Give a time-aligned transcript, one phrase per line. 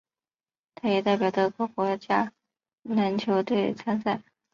[0.73, 2.33] 他也代表德国国家
[2.81, 4.23] 篮球队参赛。